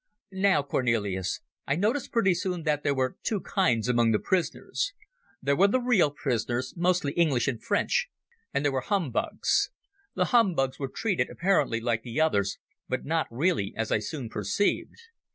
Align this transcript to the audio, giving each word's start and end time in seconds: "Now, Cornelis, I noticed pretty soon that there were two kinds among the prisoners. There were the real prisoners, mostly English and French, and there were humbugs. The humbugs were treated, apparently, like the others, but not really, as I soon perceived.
"Now, 0.31 0.63
Cornelis, 0.63 1.41
I 1.67 1.75
noticed 1.75 2.11
pretty 2.11 2.33
soon 2.33 2.63
that 2.63 2.81
there 2.81 2.95
were 2.95 3.17
two 3.21 3.39
kinds 3.39 3.87
among 3.87 4.11
the 4.11 4.17
prisoners. 4.17 4.93
There 5.43 5.55
were 5.55 5.67
the 5.67 5.79
real 5.79 6.09
prisoners, 6.09 6.73
mostly 6.75 7.11
English 7.11 7.47
and 7.47 7.61
French, 7.63 8.09
and 8.51 8.65
there 8.65 8.71
were 8.71 8.81
humbugs. 8.81 9.69
The 10.15 10.25
humbugs 10.33 10.79
were 10.79 10.87
treated, 10.91 11.29
apparently, 11.29 11.79
like 11.79 12.01
the 12.01 12.19
others, 12.19 12.57
but 12.89 13.05
not 13.05 13.27
really, 13.29 13.75
as 13.77 13.91
I 13.91 13.99
soon 13.99 14.27
perceived. 14.27 14.97